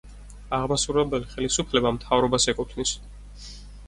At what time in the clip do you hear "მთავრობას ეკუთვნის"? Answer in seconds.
1.97-2.95